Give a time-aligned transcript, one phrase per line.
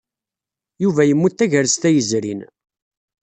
[0.83, 2.41] Yuba yemmut tagrest-a yezrin.